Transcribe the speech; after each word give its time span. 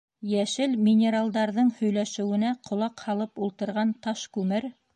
Йәшел 0.29 0.71
минералдарҙың 0.85 1.69
һөйләшеүенә 1.81 2.55
ҡолаҡ 2.71 3.07
һалып 3.11 3.47
ултырған 3.49 3.93
Таш-күмер: 4.09 4.71